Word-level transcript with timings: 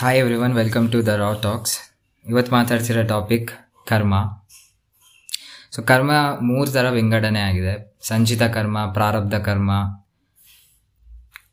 Hi 0.00 0.18
everyone 0.34 0.52
welcome 0.52 0.92
to 0.92 1.06
the 1.06 1.08
raw 1.08 1.32
talks 1.42 1.78
ಇವತ್ತು 2.26 2.52
ಮಾತಾಡ್ತಿರೋ 2.52 3.02
topic 3.02 3.50
ಕರ್ಮ. 3.86 4.14
ಸೊ 5.70 5.82
ಕರ್ಮ 5.82 6.10
ಮೂರು 6.40 6.70
ಥರ 6.70 6.90
ವಿಂಗಡಣೆ 6.90 7.40
ಆಗಿದೆ. 7.40 7.96
ಸಂಚಿತ 8.02 8.42
ಕರ್ಮ, 8.42 8.86
ಪ್ರಾರಬ್ಧ 8.92 9.34
ಕರ್ಮ, 9.34 9.70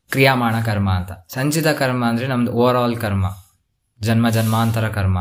ಕ್ರಿಯಾಮಾಣ 0.10 0.56
ಕರ್ಮ 0.66 0.90
ಅಂತ. 0.90 1.12
ಸಂಚಿತ 1.12 1.68
ಕರ್ಮ 1.68 2.06
ಅಂದರೆ 2.06 2.28
ನಮ್ದು 2.28 2.52
ಓವರ್ 2.52 2.76
ಆಲ್ 2.76 2.98
ಕರ್ಮ. 2.98 3.26
ಜನ್ಮ 4.02 4.30
ಜನ್ಮಾಂತರ 4.30 4.90
ಕರ್ಮ. 4.90 5.20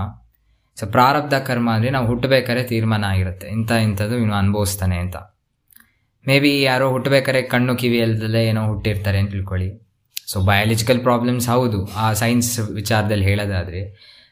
ಸೊ 0.76 0.86
ಪ್ರಾರಬ್ಧ 0.86 1.34
ಕರ್ಮ 1.34 1.70
ಅಂದರೆ 1.70 1.90
ನಾವು 1.90 2.06
ಹುಟ್ಟಬೇಕಾದ್ರೆ 2.06 2.64
ತೀರ್ಮಾನ 2.64 3.04
ಆಗಿರುತ್ತೆ. 3.04 3.48
ಇಂಥ 3.48 3.70
ಇಂಥದ್ದು 3.70 4.18
ಇನ್ನು 4.18 4.34
ಅನುಭವಿಸ್ತಾನೆ 4.34 4.98
ಅಂತ. 4.98 5.16
ಮೇ 6.26 6.40
ಬಿ 6.40 6.62
ಯಾರೋ 6.62 6.90
ಹುಟ್ಟಬೇಕಾದ್ರೆ 6.90 7.42
ಕಣ್ಣು 7.42 7.76
ಕಿವಿ 7.76 7.98
ಇಲ್ದಲ್ಲೇ 7.98 8.44
ಏನೋ 8.44 8.66
ಹುಟ್ಟಿರ್ತಾರೆ 8.66 9.18
ಅಂತ 9.18 9.30
ತಿಳ್ಕೊಳ್ಳಿ. 9.30 9.91
ಸೊ 10.32 10.40
ಬಯಾಲಜಿಕಲ್ 10.40 11.00
ಪ್ರಾಬ್ಲಮ್ಸ್ 11.00 11.48
ಹೌದು. 11.48 11.78
ಆ 12.04 12.06
ಸೈನ್ಸ್ 12.22 12.50
ವಿಚಾರದಲ್ಲಿ 12.58 13.24
ಹೇಳೋದಾದರೆ. 13.24 13.82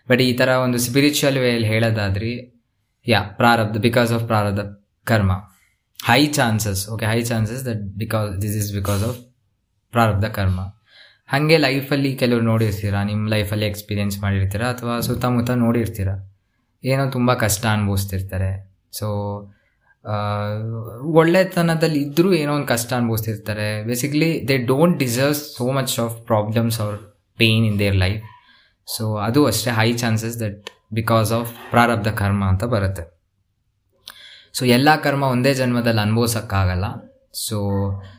ಬಟ್ 0.09 0.21
ಈ 0.21 0.33
ಥರ 0.33 0.49
ಒಂದು 0.49 0.79
ಸ್ಪಿರಿಚುವಲ್ 0.79 1.39
ವೇಯಲ್ಲಿ 1.39 1.69
ಹೇಳೋದಾದರೆ 1.69 2.31
ಯಾ 3.07 3.21
ಪ್ರಾರಬ್ಧ 3.41 3.77
ಬಿಕಾಸ್ 3.77 4.13
ಆಫ್ 4.13 4.25
ಪ್ರಾರಬ್ಧ, 4.25 4.61
ಕರ್ಮ. 5.05 5.33
High 6.07 6.27
chances 6.27 6.83
okay 6.89 7.07
high 7.07 7.21
chances 7.23 7.63
that 7.67 7.83
because 7.99 8.43
this 8.43 8.57
is 8.57 8.71
because 8.75 9.03
of 9.09 9.19
ಪ್ರಾರಬ್ಧ, 9.91 10.25
ಕರ್ಮ. 10.25 10.61
ಹಾಗೆ 11.27 11.57
ಲೈಫಲ್ಲಿ 11.59 12.11
ಕೆಲವರು 12.17 12.45
ನೋಡಿರ್ತೀರ 12.45 12.97
ನಿಮ್ಮ 13.11 13.29
ಲೈಫಲ್ಲಿ 13.29 13.67
ಎಕ್ಸ್ಪೀರಿಯೆನ್ಸ್ 13.67 14.17
ಮಾಡಿರ್ತೀರ, 14.21 14.63
ಅಥವಾ 14.65 14.95
ಸುತ್ತಮುತ್ತ 15.01 15.51
ನೋಡಿರ್ತೀರ? 15.51 16.09
ಏನೋ 16.85 17.05
ತುಂಬ 17.11 17.35
ಕಷ್ಟ 17.35 17.67
ಅನುಭವಿಸ್ತಿರ್ತಾರೆ. 17.67 18.51
ಸೊ 18.93 19.07
ಒಳ್ಳೆತನದಲ್ಲಿ 21.03 22.03
ಇದ್ದರೂ 22.03 22.33
ಏನೋ 22.33 22.55
ಒಂದು 22.55 22.67
ಕಷ್ಟ 22.67 22.93
ಅನುಭವಿಸ್ತಿರ್ತಾರೆ. 22.93 23.83
Basically 23.83 24.49
they 24.49 24.57
don't 24.57 24.99
deserve 24.99 25.35
so 25.35 25.73
much 25.73 26.01
of 26.01 26.27
problems 26.27 26.81
or 26.81 26.99
pain 27.37 27.67
in 27.67 27.79
their 27.79 27.97
life 27.97 28.23
so 28.97 29.17
ಅದು 29.17 29.47
ಅಷ್ಟೇ 29.47 29.71
high 29.71 29.93
chances 29.93 30.41
that 30.41 30.71
because 30.93 31.33
of 31.33 31.53
ಪ್ರಾರಬ್ಧ 31.71 32.09
ಕರ್ಮ 32.09 32.45
ಅಂತ 32.45 32.65
ಬರುತ್ತೆ. 32.65 33.21
ಸೊ 34.53 34.65
ಎಲ್ಲ 34.65 34.97
ಕರ್ಮ 34.97 35.23
ಒಂದೇ 35.23 35.55
ಜನ್ಮದಲ್ಲಿ 35.55 36.01
ಅನುಭವಿಸೋಕ್ಕಾಗಲ್ಲ. 36.01 36.85
ಸೊ 37.35 37.59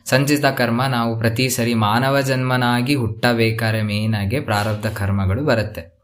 ಸಂಚಿತ 0.04 0.44
ಕರ್ಮ 0.44 0.82
ನಾವು 0.82 1.18
ಪ್ರತಿ 1.18 1.48
ಸರಿ 1.48 1.74
ಮಾನವ 1.74 2.20
ಜನ್ಮನಾಗಿ 2.20 2.94
ಹುಟ್ಟಬೇಕಾದ್ರೆ 2.94 3.82
ಮೇಯ್ನಾಗಿ 3.82 4.40
ಪ್ರಾರಬ್ಧ 4.40 4.86
ಕರ್ಮಗಳು 4.86 5.44
ಬರುತ್ತೆ. 5.44 5.98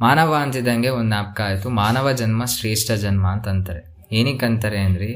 ಮಾನವ 0.00 0.34
ಅಂತಿದ್ದಂಗೆ 0.34 0.88
ಒಂದು 0.88 1.08
ನಾಪಕ 1.08 1.40
ಆಯಿತು. 1.40 1.70
ಮಾನವ 1.70 2.12
ಜನ್ಮ 2.12 2.44
ಶ್ರೇಷ್ಠ 2.44 2.92
ಜನ್ಮ 2.92 3.26
ಅಂತ 3.28 3.48
ಅಂತಾರೆ. 3.48 3.97
ಏನಕ್ಕೆ 4.10 4.46
ಅಂತಾರೆ 4.46 4.78
ಅಂದರೆ 4.78 5.08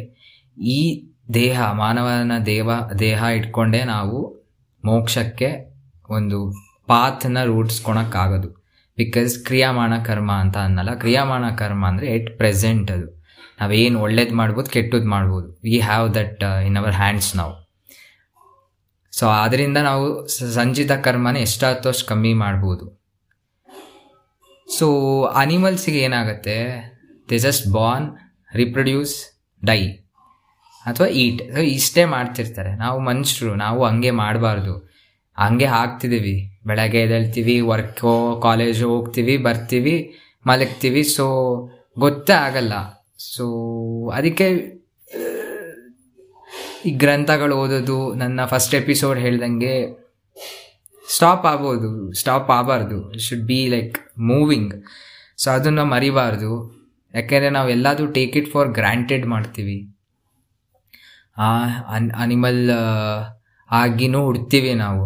ಈ 0.58 1.08
ದೇಹ, 1.34 1.72
ಮಾನವನ 1.72 2.32
ದೇವ, 2.46 2.70
ದೇಹ 2.98 3.22
ಇಟ್ಕೊಂಡೇ 3.22 3.84
ನಾವು 3.84 4.18
ಮೋಕ್ಷಕ್ಕೆ 4.84 5.50
ಒಂದು 6.10 6.38
ಪಾತ್ನ 6.86 7.44
ರೂಢಿಸ್ಕೊಳಕ್ಕಾಗೋದು 7.44 8.48
ಬಿಕಾಸ್ 8.96 9.38
ಕ್ರಿಯಾಮಾಣ 9.44 9.92
ಕರ್ಮ 10.02 10.32
ಅಂತ 10.32 10.56
ಅನ್ನಲ್ಲ. 10.56 10.94
ಕ್ರಿಯಾಮಾಣ 10.94 11.50
ಕರ್ಮ 11.50 11.86
ಅಂದರೆ 11.86 12.06
ಎಟ್ 12.06 12.38
ಪ್ರೆಸೆಂಟ್ 12.38 12.90
ಅದು. 12.90 13.22
ನಾವೇನು 13.60 14.00
ಒಳ್ಳೇದು 14.00 14.34
ಮಾಡ್ಬೋದು 14.34 14.70
ಕೆಟ್ಟದ್ದು 14.70 15.08
ಮಾಡ್ಬೋದು. 15.08 15.60
We 15.62 15.80
have 15.80 16.14
that 16.14 16.42
in 16.66 16.76
our 16.76 16.94
hands 16.94 17.36
ನಾವು 17.36 17.54
ಸೊ 19.12 19.26
ಆದ್ದರಿಂದ 19.26 19.76
ನಾವು 19.76 20.26
ಸಂಚಿತ 20.28 20.92
ಕರ್ಮನ 20.92 21.36
ಎಷ್ಟಾಯ್ತು 21.36 21.88
ಅಷ್ಟು 21.88 22.06
ಕಮ್ಮಿ 22.06 22.34
ಮಾಡ್ಬೋದು. 22.34 23.02
ಸೊ 24.78 25.22
ಅನಿಮಲ್ಸಿಗೆ 25.22 25.98
ಏನಾಗುತ್ತೆ? 25.98 26.56
They 27.30 27.38
just 27.38 27.72
born 27.72 28.08
reproduce 28.54 29.42
die 29.64 29.86
ಅಥವಾ 30.86 31.06
ಈಟ್ 31.06 31.42
ಇಷ್ಟೇ 31.58 32.04
ಮಾಡ್ತಿರ್ತಾರೆ. 32.04 32.74
ನಾವು 32.76 33.00
ಮನುಷ್ಯರು, 33.00 33.54
ನಾವು 33.54 33.84
ಹಂಗೆ 33.84 34.10
ಮಾಡಬಾರ್ದು. 34.10 34.92
ಹಂಗೆ 35.38 35.64
ಹಾಕ್ತಿದ್ದೀವಿ 35.64 36.58
ಬೆಳಗ್ಗೆ 36.66 37.00
ಎದ್ದೇಳ್ತೀವಿ 37.02 37.60
ವರ್ಕೋ 37.60 38.40
ಕಾಲೇಜು 38.40 38.88
ಹೋಗ್ತೀವಿ, 38.88 39.36
ಬರ್ತೀವಿ, 39.36 40.14
ಮಲಗ್ತೀವಿ. 40.46 41.02
ಸೊ 41.02 41.26
ಗೊತ್ತೇ 41.98 42.32
ಆಗಲ್ಲ. 42.32 42.72
ಸೊ 43.18 43.44
ಅದಕ್ಕೆ, 44.10 44.48
ಈ 46.86 46.90
ಗ್ರಂಥಗಳು 46.90 47.56
ಓದೋದು, 47.56 48.14
ನನ್ನ 48.14 48.44
ಫಸ್ಟ್ 48.44 48.74
ಎಪಿಸೋಡ್ 48.74 49.18
ಹೇಳ್ದಂಗೆ 49.18 50.02
ಸ್ಟಾಪ್ 51.14 51.46
ಆಗ್ಬೋದು. 51.46 52.12
ಸ್ಟಾಪ್ 52.12 52.50
ಆಗಬಾರ್ದು. 52.50 53.18
Should 53.18 53.42
be 53.42 53.68
like 53.68 53.98
moving 54.18 54.84
so 55.36 55.50
ಅದನ್ನು 55.50 55.84
ಮರಿಬಾರ್ದು. 55.84 56.81
ಯಾಕೆಂದರೆ 57.14 57.50
ನಾವು 57.50 57.68
ಎಲ್ಲದೂ 57.68 58.06
ಟೇಕ್ 58.06 58.36
ಇಟ್ 58.36 58.48
ಫಾರ್ 58.52 58.68
ಗ್ರ್ಯಾಂಟೆಡ್ 58.68 59.26
ಮಾಡ್ತೀವಿ. 59.26 59.78
ಅನ್ 61.94 62.10
ಅನಿಮಲ್ 62.10 62.62
ಆಗಿನೂ 63.70 64.24
ಹುಡ್ತೀವಿ 64.24 64.74
ನಾವು. 64.74 65.04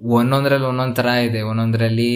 ಒಂದೊಂದರಲ್ಲಿ 0.00 0.66
ಒಂದೊಂದು 0.66 0.94
ಥರ 0.94 1.06
ಇದೆ. 1.06 1.40
ಒಂದೊಂದರಲ್ಲಿ 1.42 2.10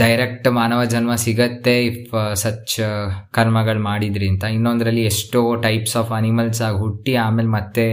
ಡೈರೆಕ್ಟ್ 0.00 0.48
ಮಾನವ 0.50 0.80
ಜನ್ಮ 0.84 1.14
ಸಿಗತ್ತೆ 1.14 1.74
ಇಫ್ 1.86 2.14
ಸಚ್ 2.34 2.78
ಕರ್ಮಗಳು 3.30 3.80
ಮಾಡಿದ್ರಿ 3.80 4.28
ಅಂತ. 4.28 4.44
ಇನ್ನೊಂದರಲ್ಲಿ 4.44 5.04
ಎಷ್ಟೋ 5.04 5.54
ಟೈಪ್ಸ್ 5.56 5.96
ಆಫ್ 5.96 6.10
ಅನಿಮಲ್ಸ್ 6.12 6.62
ಆಗಿ 6.62 6.78
ಹುಟ್ಟಿ 6.78 7.14
ಆಮೇಲೆ 7.16 7.48
ಮತ್ತೆ 7.48 7.86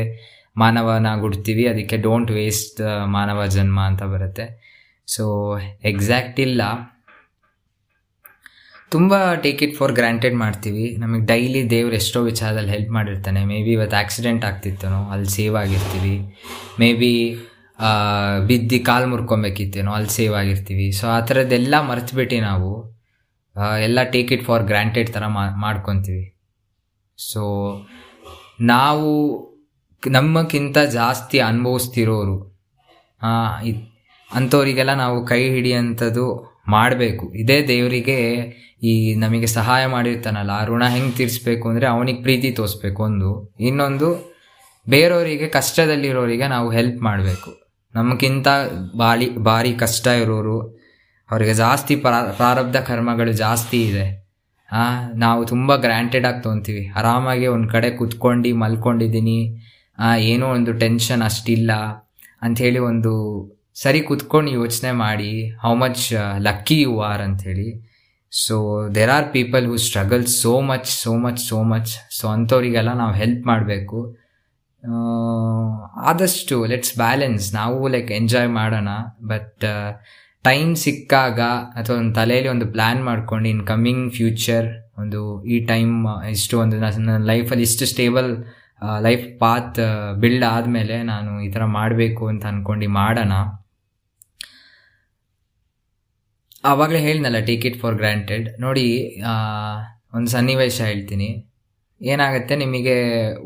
ಮಾನವನಾಗಿ 0.57 1.22
ಹುಡ್ತೀವಿ 1.22 1.67
ಅದಕ್ಕೆ 1.67 1.97
ಡೋಂಟ್ 1.97 2.31
ವೇಸ್ಟ್ 2.31 2.81
ಮಾನವ 3.06 3.46
ಜನ್ಮ 3.46 3.79
ಅಂತ 3.81 4.03
ಬರುತ್ತೆ. 4.03 4.46
ಸೊ 5.07 5.23
ಎಕ್ಸಾಕ್ಟ್ 5.84 6.40
ಇಲ್ಲ. 6.40 6.62
ತುಂಬ 8.91 9.34
ಟೇಕ್ 9.35 9.63
ಇಟ್ 9.63 9.75
ಫಾರ್ 9.75 9.94
ಗ್ರಾಂಟೆಡ್ 9.94 10.35
ಮಾಡ್ತೀವಿ. 10.35 10.96
ನಮಗೆ 11.00 11.25
ಡೈಲಿ 11.25 11.69
ದೇವ್ರು 11.69 11.96
ಎಷ್ಟೋ 11.96 12.22
ವಿಚಾರದಲ್ಲಿ 12.23 12.72
ಹೆಲ್ಪ್ 12.72 12.91
ಮಾಡಿರ್ತಾನೆ. 12.91 13.46
ಮೇ 13.46 13.63
ಬಿ 13.63 13.72
ಇವತ್ತು 13.72 13.97
ಆಕ್ಸಿಡೆಂಟ್ 13.97 14.46
ಆಗ್ತಿತ್ತೇನೋ, 14.46 15.09
ಅಲ್ಲಿ 15.09 15.29
ಸೇವ್ 15.29 15.56
ಆಗಿರ್ತೀವಿ. 15.56 16.35
ಮೇ 16.79 16.94
ಬಿ 16.94 17.38
ಬಿದ್ದು 18.47 18.85
ಕಾಲು 18.85 19.07
ಮುರ್ಕೊಬೇಕಿತ್ತೇನೋ, 19.07 19.91
ಅಲ್ಲಿ 19.91 20.09
ಸೇವ್ 20.09 20.35
ಆಗಿರ್ತೀವಿ. 20.35 20.91
ಸೊ 20.91 21.07
ಆ 21.07 21.19
ಥರದ್ದೆಲ್ಲ 21.19 21.75
ಮರೆತುಬಿಟ್ಟು 21.90 22.41
ನಾವು 22.41 22.69
ಎಲ್ಲ 23.81 24.03
ಟೇಕ್ 24.03 24.31
ಇಟ್ 24.31 24.44
ಫಾರ್ 24.44 24.63
ಗ್ರಾಂಟೆಡ್ 24.63 25.09
ಥರ 25.09 25.28
ಮಾಡ್ಕೊತೀವಿ. 25.56 26.25
ಸೊ 27.17 27.41
ನಾವು, 28.62 29.12
ನಮ್ಮಕ್ಕಿಂತ 30.12 30.78
ಜಾಸ್ತಿ 30.78 31.40
ಅನುಭವಿಸ್ತಿರೋರು 31.40 32.38
ಅಂಥವರಿಗೆಲ್ಲ 34.38 34.94
ನಾವು 35.03 35.18
ಕೈ 35.31 35.41
ಹಿಡಿಯಂಥದ್ದು 35.56 36.25
ಮಾಡಬೇಕು. 36.75 37.25
ಇದೇ 37.41 37.57
ದೇವರಿಗೆ 37.72 38.19
ಈ 38.91 38.94
ನಮಗೆ 39.23 39.47
ಸಹಾಯ 39.57 39.84
ಮಾಡಿರ್ತಾನಲ್ಲ, 39.94 40.51
ಆ 40.62 40.66
ಋಣ 40.69 40.84
ಹೆಂಗೆ 40.96 41.13
ತೀರಿಸ್ಬೇಕು 41.19 41.66
ಅಂದರೆ 41.69 41.85
ಅವನಿಗೆ 41.94 42.19
ಪ್ರೀತಿ 42.25 42.50
ತೋರಿಸ್ಬೇಕು 42.59 43.00
ಒಂದು. 43.09 43.29
ಇನ್ನೊಂದು, 43.68 44.09
ಬೇರೆಯವರಿಗೆ 44.88 45.47
ಕಷ್ಟದಲ್ಲಿರೋರಿಗೆ 45.57 46.47
ನಾವು 46.56 46.68
ಹೆಲ್ಪ್ 46.78 47.00
ಮಾಡಬೇಕು. 47.07 47.51
ನಮಗಿಂತ 47.94 48.47
ಬಾಳಿ, 49.01 49.28
ಭಾರಿ 49.47 49.72
ಕಷ್ಟ 49.84 50.07
ಇರೋರು, 50.23 50.57
ಅವರಿಗೆ 51.29 51.53
ಜಾಸ್ತಿ 51.63 51.94
ಪ್ರಾ 52.03 52.19
ಪ್ರಾರಬ್ಧ 52.40 52.78
ಕರ್ಮಗಳು 52.90 53.34
ಜಾಸ್ತಿ 53.46 53.79
ಇದೆ. 53.90 54.06
ನಾವು 55.23 55.41
ತುಂಬ 55.52 55.72
ಗ್ರ್ಯಾಂಟೆಡ್ 55.84 56.25
ಆಗಿ 56.29 56.40
ತೊಗೊತೀವಿ 56.46 56.84
ಆರಾಮಾಗಿ 57.00 57.47
ಒಂದು 57.56 57.67
ಕಡೆ 57.73 57.90
ಕುತ್ಕೊಂಡು 58.00 58.52
ಮಲ್ಕೊಂಡಿದ್ದೀನಿ 58.63 59.40
ಏನೋ 60.31 60.46
ಒಂದು 60.57 60.72
ಟೆನ್ಷನ್ 60.84 61.23
ಅಷ್ಟಿಲ್ಲ 61.29 61.72
ಅಂಥೇಳಿ 62.46 62.79
ಒಂದು 62.91 63.13
ಸರಿ 63.75 64.02
ಕುತ್ಕೊಂಡು 64.09 64.50
ಯೋಚನೆ 64.59 64.91
ಮಾಡಿ 65.03 65.31
how 65.63 65.72
much 65.84 66.03
lucky 66.47 66.78
you 66.86 66.94
are 67.09 67.22
ಅಂಥೇಳಿ 67.28 67.69
so 68.34 68.56
there 68.96 69.12
are 69.16 69.28
people 69.36 69.66
who 69.72 69.75
struggle 69.86 70.24
so 70.41 70.53
much 70.69 70.90
so 71.02 71.12
much 71.25 71.41
so 71.50 71.58
much 71.72 71.91
so 72.18 72.25
ಅಂಥವರಿಗೆಲ್ಲ 72.35 72.91
ನಾವು 73.02 73.14
ಹೆಲ್ಪ್ 73.22 73.44
ಮಾಡಬೇಕು. 73.52 74.00
ಆದಷ್ಟು 76.09 76.56
ಲೆಟ್ಸ್ 76.72 76.94
ಬ್ಯಾಲೆನ್ಸ್ 77.03 77.46
ನಾವು 77.59 77.80
ಲೈಕ್ 77.96 78.12
ಎಂಜಾಯ್ 78.19 78.50
ಮಾಡೋಣ. 78.59 78.90
ಬಟ್ 79.31 79.66
ಟೈಮ್ 80.46 80.72
ಸಿಕ್ಕಾಗ 80.84 81.40
ಅಥವಾ 81.80 81.96
ಒಂದು 82.02 82.14
ತಲೆಯಲ್ಲಿ 82.19 82.52
ಒಂದು 82.56 82.66
ಪ್ಲ್ಯಾನ್ 82.75 83.02
ಮಾಡ್ಕೊಂಡು 83.09 83.47
ಇನ್ 83.53 83.64
ಕಮ್ಮಿಂಗ್ 83.72 84.06
ಫ್ಯೂಚರ್ 84.18 84.68
ಒಂದು 85.03 85.22
ಈ 85.53 85.56
ಟೈಮ್ 85.72 85.94
ಇಷ್ಟು 86.35 86.56
ಒಂದು 86.64 86.78
ನನ್ನ 86.84 87.18
ಲೈಫಲ್ಲಿ 87.31 87.66
ಇಷ್ಟು 87.69 87.88
ಸ್ಟೇಬಲ್ 87.94 88.30
ಲೈಫ್ 89.08 89.25
ಪಾತ್ 89.44 89.80
ಬಿಲ್ಡ್ 90.24 90.47
ಆದಮೇಲೆ 90.53 90.97
ನಾನು 91.12 91.31
ಈ 91.46 91.50
ಥರ 91.56 91.64
ಮಾಡಬೇಕು 91.80 92.24
ಅಂತ 92.34 92.46
ಅಂದ್ಕೊಂಡು 92.52 92.90
ಮಾಡೋಣ. 93.02 93.34
ಆವಾಗಲೇ 96.72 97.00
ಹೇಳಿದ್ನಲ್ಲ 97.00 97.40
ಟೇಕ್ 97.40 97.66
ಇಟ್ 97.66 97.79
ಫಾರ್ 97.82 97.96
ಗ್ರ್ಯಾಂಟೆಡ್ 97.96 98.47
ನೋಡಿ 98.62 98.85
ಒಂದು 100.17 100.29
ಸನ್ನಿವೇಶ 100.32 100.78
ಹೇಳ್ತೀನಿ. 100.82 101.29
ಏನಾಗುತ್ತೆ? 102.02 102.56
ನಿಮಗೆ 102.56 102.96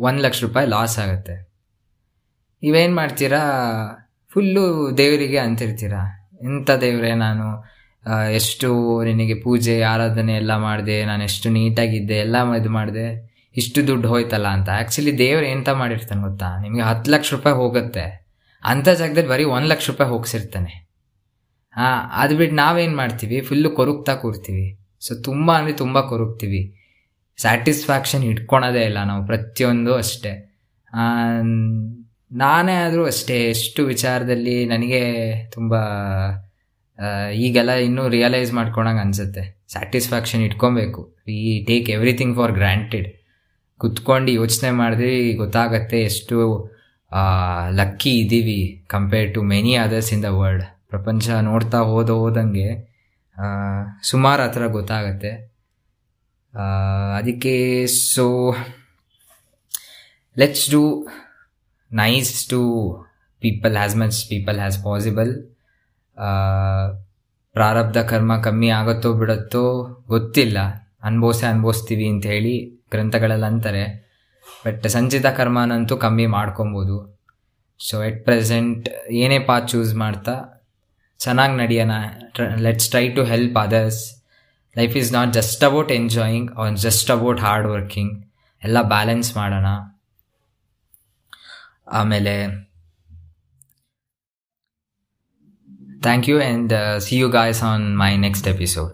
ಒಂದು 0.08 0.22
ಲಕ್ಷ 0.24 0.40
ರೂಪಾಯಿ 0.44 0.68
ಲಾಸ್ 0.68 1.00
ಆಗುತ್ತೆ. 1.00 1.36
ನೀವೇನು 2.64 2.96
ಮಾಡ್ತೀರಾ? 2.96 3.42
ಫುಲ್ಲು 4.34 4.64
ದೇವರಿಗೆ 4.98 5.38
ಅಂತಿರ್ತೀರಾ? 5.38 6.02
ಇಂಥ 6.42 6.72
ದೇವರೇ 6.72 7.14
ನಾನು 7.14 7.46
ಎಷ್ಟು 8.40 8.70
ನಿನಗೆ 9.04 9.36
ಪೂಜೆ, 9.42 9.82
ಆರಾಧನೆ 9.84 10.34
ಎಲ್ಲ 10.34 10.54
ಮಾಡಿದೆ, 10.58 11.06
ನಾನು 11.06 11.24
ಎಷ್ಟು 11.24 11.48
ನೀಟಾಗಿದ್ದೆ, 11.50 12.18
ಎಲ್ಲ 12.26 12.38
ಇದು 12.60 12.70
ಮಾಡಿದೆ, 12.70 13.08
ಇಷ್ಟು 13.56 13.80
ದುಡ್ಡು 13.88 14.08
ಹೋಯ್ತಲ್ಲ 14.08 14.48
ಅಂತ. 14.48 14.70
ಆ್ಯಕ್ಚುಲಿ 14.70 15.18
ದೇವ್ರು 15.18 15.46
ಎಂತ 15.46 15.70
ಮಾಡಿರ್ತಾನೆ 15.70 16.22
ಗೊತ್ತಾ? 16.22 16.50
ನಿಮಗೆ 16.62 16.82
ಹತ್ತು 16.82 17.12
ಲಕ್ಷ 17.12 17.34
ರೂಪಾಯಿ 17.34 17.56
ಹೋಗುತ್ತೆ. 17.56 18.06
ಅಂಥ 18.64 18.88
ಜಾಗದಲ್ಲಿ 19.02 19.30
ಬರೀ 19.30 19.44
ಒಂದು 19.44 19.70
ಲಕ್ಷ 19.74 19.90
ರೂಪಾಯಿ 19.90 20.10
ಹೋಗ್ಸಿರ್ತಾನೆ. 20.12 20.74
ಹಾಂ, 21.76 22.00
ಅದು 22.22 22.34
ಬಿಟ್ಟು 22.38 22.56
ನಾವೇನು 22.56 22.96
ಮಾಡ್ತೀವಿ? 22.96 23.38
ಫುಲ್ಲು 23.42 23.70
ಕೊರುಕ್ತಾ 23.70 24.14
ಕೂರ್ತೀವಿ. 24.16 24.66
ಸೊ 25.06 25.12
ತುಂಬ 25.28 25.48
ಅಂದರೆ 25.58 25.74
ತುಂಬ 25.74 25.98
ಕೊರುಕ್ತೀವಿ 26.12 26.62
ಸ್ಯಾಟಿಸ್ಫ್ಯಾಕ್ಷನ್ 27.38 28.24
ಇಟ್ಕೊಳೋದೇ 28.24 28.84
ಇಲ್ಲ 28.90 29.00
ನಾವು, 29.04 29.22
ಪ್ರತಿಯೊಂದು 29.26 29.92
ಅಷ್ಟೇ. 29.96 30.32
ನಾನೇ 32.42 32.76
ಆದರೂ 32.86 33.04
ಅಷ್ಟೇ, 33.06 33.38
ಎಷ್ಟು 33.54 33.82
ವಿಚಾರದಲ್ಲಿ 33.86 34.66
ನನಗೆ 34.66 35.02
ತುಂಬ 35.54 35.74
ಈಗೆಲ್ಲ 37.46 37.74
ಇನ್ನೂ 37.88 38.04
ರಿಯಲೈಸ್ 38.10 38.52
ಮಾಡ್ಕೊಳಂಗೆ 38.54 39.02
ಅನಿಸುತ್ತೆ. 39.04 39.44
ಸ್ಯಾಟಿಸ್ಫ್ಯಾಕ್ಷನ್ 39.74 40.42
ಇಟ್ಕೊಬೇಕು. 40.48 41.02
ಈ 41.44 41.54
ಟೇಕ್ 41.70 41.90
ಎವ್ರಿಥಿಂಗ್ 41.90 42.36
ಫಾರ್ 42.40 42.52
ಗ್ರ್ಯಾಂಟೆಡ್ 42.52 43.08
ಕುತ್ಕೊಂಡು 43.82 44.32
ಯೋಚನೆ 44.32 44.70
ಮಾಡಿದ್ರೆ 44.72 45.12
ಗೊತ್ತಾಗತ್ತೆ 45.34 46.00
ಎಷ್ಟು 46.02 46.38
ಲಕ್ಕಿ 47.76 48.12
ಇದ್ದೀವಿ 48.20 48.60
compare 48.88 49.30
to 49.36 49.42
many 49.54 49.74
others 49.76 50.12
in 50.14 50.24
the 50.24 50.32
world 50.40 50.66
ಪ್ರಪಂಚ 50.90 51.30
ನೋಡ್ತಾ 51.30 51.80
ಹೋದ 51.90 52.10
ಹೋದಂಗೆ 52.10 52.68
ಸುಮಾರು 54.04 54.42
ಹತ್ರ 54.44 54.68
ಗೊತ್ತಾಗತ್ತೆ. 54.68 55.32
ಅದಕ್ಕೆ 57.18 57.54
so 57.88 58.26
let's 60.38 60.72
do 60.72 60.84
nice 61.92 62.34
to 62.50 62.62
people 63.40 63.76
as 63.78 63.96
much 63.96 64.18
people 64.30 64.58
as 64.58 64.80
possible 64.84 65.32
ಪ್ರಾರಬ್ಧ 67.54 67.98
ಕರ್ಮ 67.98 68.34
ಕಮ್ಮಿ 68.42 68.70
ಆಗುತ್ತೋ 68.70 69.14
ಬಿಡುತ್ತೋ 69.14 69.64
ಗೊತ್ತಿಲ್ಲ. 70.08 70.58
ಅನ್ಭವಿಸೇ 71.04 71.46
ಅನ್ಭವಿಸ್ತೀವಿ 71.46 72.06
ಅಂತ 72.08 72.26
ಹೇಳಿ 72.26 72.54
ಗ್ರಂಥಗಳಲ್ಲಿ 72.92 73.46
ಅಂತಾರೆ. 73.46 73.84
ಬಟ್ 74.66 74.88
ಸಂಚಿತ 74.88 75.28
ಕರ್ಮನಂತೂ 75.38 75.96
ಕಮ್ಮಿ 75.98 76.26
ಮಾಡ್ಕೊಬೋದು. 76.26 76.98
ಸೊ 77.80 78.04
ಎಟ್ 78.04 78.22
ಪ್ರೆಸೆಂಟ್ 78.26 78.88
ಏನೇ 79.24 79.40
ಪಾತ್ 79.40 79.68
ಚೂಸ್ 79.70 79.94
ಮಾಡ್ತಾ 79.96 80.36
ಚೆನ್ನಾಗಿ 81.20 81.56
ನಡೆಯೋಣ. 81.58 81.94
Let's 82.66 82.90
try 82.90 83.06
to 83.16 83.24
help 83.24 83.58
others 83.58 84.02
life 84.78 84.98
is 84.98 85.12
not 85.14 85.34
just 85.34 85.64
about 85.64 85.92
enjoying 85.92 86.50
or 86.60 86.78
just 86.78 87.12
about 87.12 87.40
hard 87.40 87.68
working 87.68 88.14
ಎಲ್ಲ 88.64 88.82
ಬ್ಯಾಲೆನ್ಸ್ 88.94 89.30
ಮಾಡೋಣ. 89.38 89.68
ಆಮೇಲೆ 92.00 92.36
thank 96.06 96.30
you 96.30 96.36
and 96.42 96.74
see 97.06 97.16
you 97.18 97.30
guys 97.30 97.62
on 97.64 97.86
my 98.00 98.12
next 98.18 98.48
episode 98.48 98.94